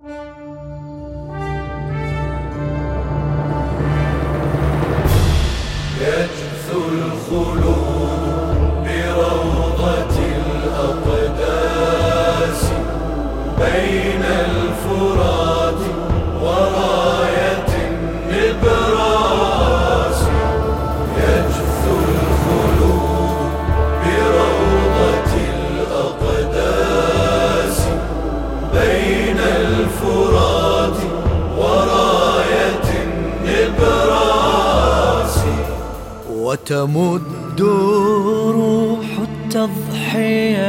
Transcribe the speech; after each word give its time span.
Música 0.00 0.57
وتمد 36.78 37.60
روح 37.60 39.06
التضحيات 39.44 40.66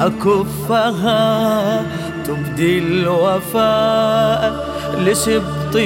أكفها 0.00 1.82
تبدي 2.24 2.78
الوفاء 2.78 4.66
لسبط 4.98 5.76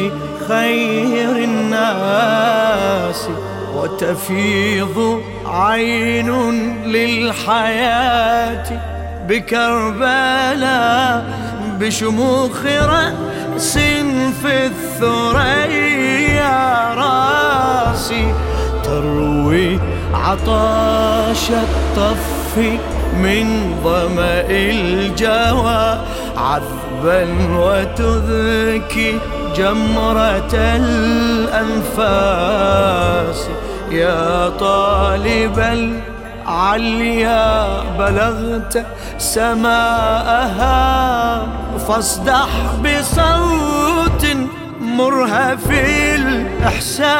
خير 0.48 1.44
الناس 1.44 3.28
وتفيض 3.76 5.22
عين 5.46 6.30
للحياة. 6.86 8.66
بكربلاء 9.28 11.24
بشموخ 11.80 12.66
رأس 12.66 13.78
في 14.42 14.66
الثريا. 14.66 15.85
عطاش 20.26 21.50
الطف 21.50 22.58
من 23.22 23.46
ظمأ 23.84 24.40
الجوى 24.50 25.98
عذبا 26.36 27.22
وتذكي 27.56 29.20
جمرة 29.56 30.54
الأنفاس. 31.96 33.48
يا 33.90 34.48
طالب 34.48 35.58
العليا 36.46 37.80
بلغت 37.98 38.86
سماءها 39.18 40.76
فاصدح 41.88 42.48
بصوت 42.84 44.26
مرهف 44.80 45.70
الإحساس. 46.16 47.16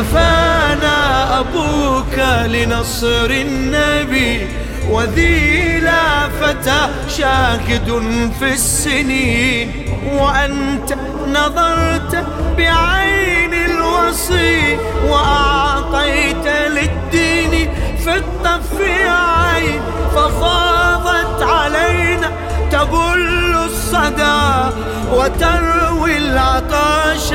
تفانى 0.00 0.96
أبوك 1.38 2.18
لنصر 2.46 3.30
النبي 3.30 4.46
وذي 4.90 5.80
لا 5.80 6.28
فتى 6.28 6.88
شاهد 7.08 8.02
في 8.38 8.52
السنين. 8.52 9.72
وأنت 10.12 10.94
نظرت 11.28 12.24
بعين 12.56 13.54
الوصي 13.54 14.78
وأعطيت 15.06 16.46
للدين 16.46 17.74
في 18.04 18.16
الطف 18.16 18.80
عين 19.06 19.80
ففاضت 20.14 21.42
علينا 21.42 22.30
تبل 22.72 23.54
الصدى 23.64 24.74
وتروي 25.12 26.16
العطاش 26.16 27.32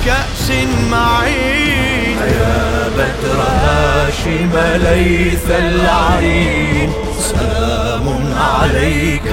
بكأس 0.00 0.50
معين. 0.90 2.16
يا 2.18 2.88
بدر 2.96 3.40
هاشم 3.42 4.50
ليث 4.84 5.50
العرين 5.50 6.92
سلام 7.18 8.34
عليك 8.60 9.26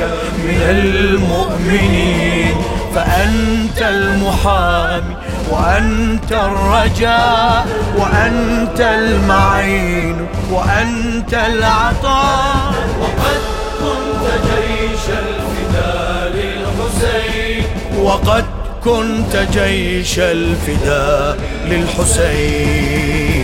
من 0.44 0.61
المؤمنين 0.69 2.55
فأنت 2.95 3.81
المحامي 3.81 5.16
وأنت 5.51 6.31
الرجاء 6.31 7.67
وأنت 7.97 8.81
المعين 8.81 10.28
وأنت 10.51 11.34
العطاء 11.34 12.73
وقد 13.01 13.39
كنت 13.79 14.25
جيش 14.45 15.05
الفداء 15.09 16.31
للحسين 16.35 17.63
وقد 18.03 18.45
كنت 18.87 19.47
جيش 19.51 20.19
الفداء 20.19 21.37
للحسين. 21.65 23.36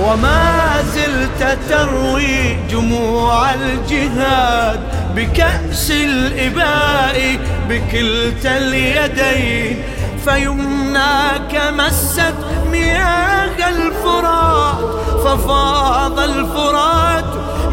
وما 0.00 0.82
زلت 0.94 1.58
تروي 1.68 2.56
جموع 2.70 3.54
الجهاد 3.54 4.80
بكأس 5.16 5.90
الإباء 5.90 7.38
بكلتا 7.68 8.56
اليدين 8.56 9.82
فيمناك 10.24 11.62
مست 11.78 12.34
مياه 12.70 13.68
الفرات 13.68 14.78
ففاض 15.24 16.18
الفرات 16.20 17.24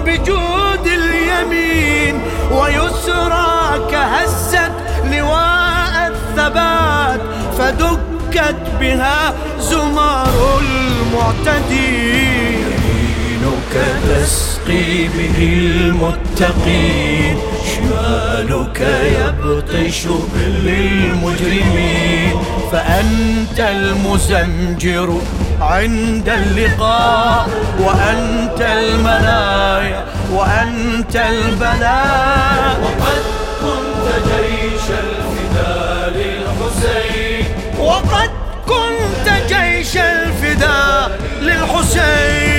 بجود 0.06 0.88
اليمين 1.44 2.22
ويسراك 2.52 3.94
هزت 3.94 4.72
لواء 5.12 6.12
الثبات 6.12 7.22
فدكت 7.58 8.56
بها 8.80 9.34
زمر 9.60 10.60
المعتدين. 10.62 12.14
يمينك 13.44 13.74
تسقي 14.10 15.08
به 15.08 15.38
المتقين. 15.54 17.38
شمالك 17.84 18.80
يبطش 19.20 20.08
بالمجرمين 20.64 22.34
فأنت 22.72 23.60
المزمجر 23.60 25.22
عند 25.62 26.30
اللقاء 26.30 27.48
وأنت 27.80 28.62
المنايا 28.62 30.06
وأنت 30.32 31.16
البلاء. 31.16 32.80
وقد 32.84 33.22
كنت 33.62 34.08
جيش 34.28 34.86
الفداء 34.90 36.10
للحسين 36.16 37.46
وقد 37.80 38.30
كنت 38.68 39.28
جيش 39.48 39.98
الفداء 39.98 41.20
للحسين. 41.42 42.53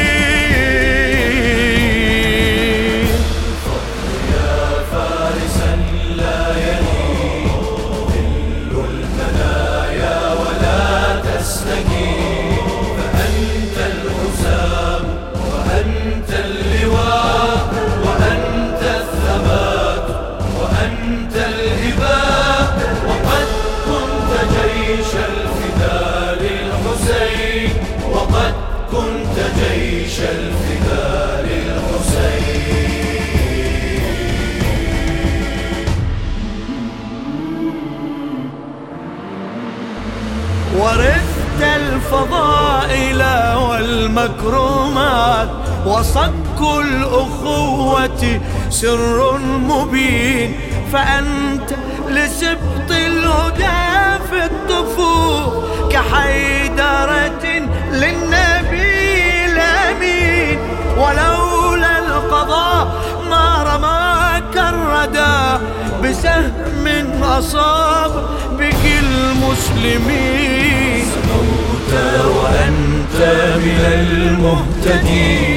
وصك 45.95 46.61
الأخوة 46.61 48.41
سر 48.71 49.39
مبين 49.39 50.55
فأنت 50.93 51.71
لسبط 52.09 52.91
الهدى 52.91 54.23
في 54.31 54.45
الطفوف 54.45 55.55
كحيدرة 55.91 57.47
للنبي 57.93 59.45
الأمين. 59.45 60.59
ولولا 60.99 61.99
القضاء 61.99 62.87
ما 63.31 63.63
رماك 63.63 64.57
الردى 64.57 65.65
بسهم 66.03 67.23
أصاب 67.23 68.13
بك 68.59 68.85
المسلمين. 69.03 71.05
سموت 71.15 71.93
وأنت 72.25 73.19
من 73.57 73.81
المهتدين. 73.95 75.54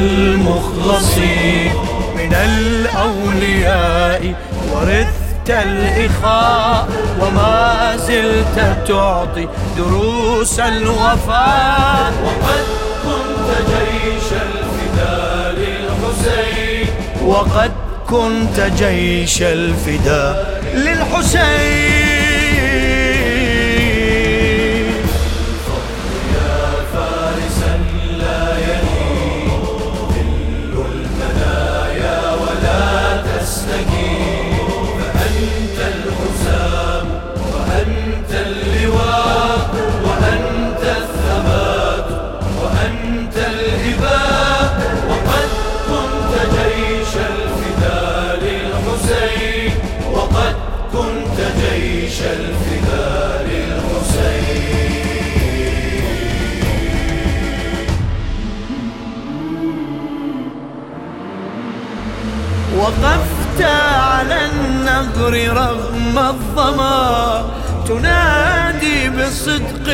المخلصين 0.00 1.72
من 2.16 2.34
الأولياء 2.34 4.34
ورثت 4.72 5.48
الإخاء 5.48 6.88
وما 7.20 7.96
زلت 7.96 8.76
تعطي 8.88 9.48
دروس 9.76 10.60
الوفاء. 10.60 12.12
وقد 12.24 12.64
كنت 13.04 13.48
جيش 13.70 14.28
الفداء 14.32 15.54
للحسين. 15.60 16.86
وقد 17.26 17.72
كنت 18.08 18.60
جيش 18.78 19.42
الفداء 19.42 20.62
للحسين. 20.74 21.99
وقفت 62.90 63.62
على 63.62 64.46
النهر 64.46 65.32
رغم 65.56 66.18
الظمأ. 66.18 67.44
تنادي 67.88 69.08
بصدق 69.08 69.86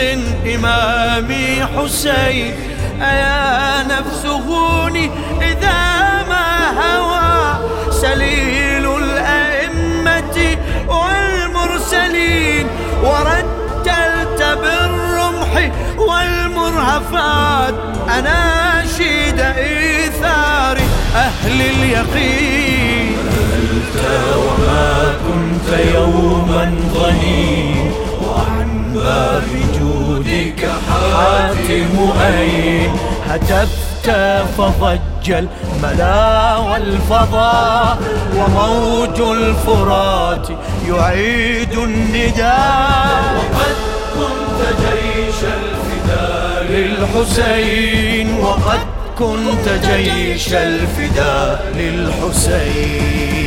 إمامي 0.54 1.66
حسين. 1.76 2.54
أيا 3.02 3.82
نفس 3.82 4.26
هوني 4.26 5.10
إذا 5.42 5.82
ما 6.28 6.48
هوى. 6.80 7.58
سليل 7.92 8.84
الأئمة 9.02 10.58
والمرسلين. 10.88 12.66
ورتلت 13.02 14.40
بالرمح 14.62 15.70
والمرهفات. 15.98 17.74
أناشيد 18.18 19.40
إيثار 19.40 20.78
أهل 21.16 21.60
اليقين. 21.60 22.75
أنت 23.86 24.36
وما 24.36 25.14
كنت 25.26 25.68
يوما 25.94 26.74
ظنين 26.94 27.92
وعن 28.22 28.92
باب 28.94 29.42
جودك 29.80 30.68
حاتم 30.88 31.94
أين. 32.20 32.90
هتفت 33.28 34.10
فضج 34.58 35.26
الملا 35.30 36.56
والفضاء 36.56 37.98
وموج 38.36 39.20
الفرات 39.20 40.48
يعيد 40.88 41.72
النداء 41.72 43.34
وقد 43.36 43.76
كنت 44.14 44.60
جيش 44.80 45.38
الفداء 45.44 46.64
للحسين. 46.70 48.28
وقد 48.40 48.78
كنت 49.18 49.66
جيش 49.86 50.54
الفداء 50.54 51.72
للحسين. 51.76 53.45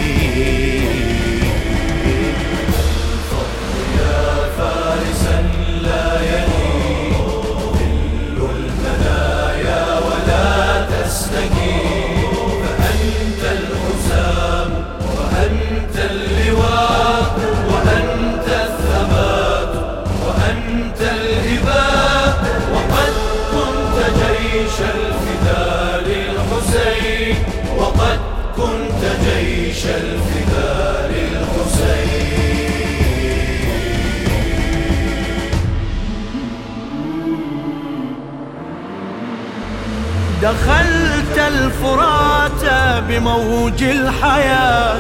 دخلت 40.50 41.38
الفرات 41.38 42.63
بموج 43.08 43.84
الحياة 43.84 44.96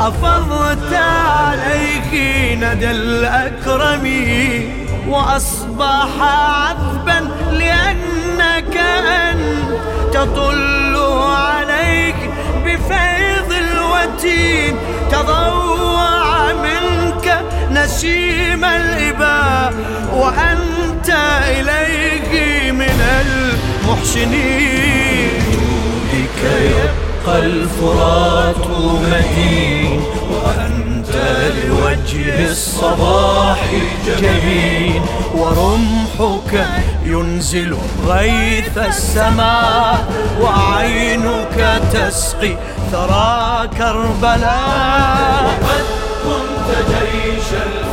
أفضت 0.00 0.94
عليك 0.94 2.12
ندى 2.62 2.90
الأكرم 2.90 4.06
وأصبح 5.08 6.08
عذبا 6.20 7.30
لأنك 7.52 8.76
أنت 9.30 10.14
تطل 10.14 10.96
عليك 11.22 12.30
بفيض 12.64 13.52
الوتين 13.52 14.76
تضوع 15.10 16.52
منك 16.52 17.44
نسيم 17.70 18.64
الإباء 18.64 19.72
وأنت 20.12 20.70
من 21.10 22.19
المحسنين 23.90 25.30
جودك 25.52 26.40
يبقى 26.62 27.38
الفرات 27.38 28.66
مدين 29.12 30.00
وأنت 30.30 31.10
لوجه 31.66 32.50
الصباح 32.50 33.58
جبين 34.06 35.02
ورمحك 35.34 36.66
ينزل 37.04 37.76
غيث 38.06 38.78
السماء 38.78 40.06
وعينك 40.40 41.80
تسقي 41.92 42.54
ثرى 42.92 43.68
كربلاء. 43.78 45.60
وقد 45.62 45.84
كنت 46.24 46.68
جيش 46.88 47.48
الفداء 47.52 47.89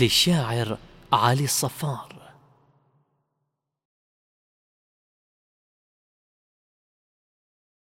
للشاعر 0.00 0.78
علي 1.12 1.44
الصفار. 1.44 2.19